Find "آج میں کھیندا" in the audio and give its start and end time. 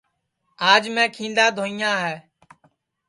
0.71-1.45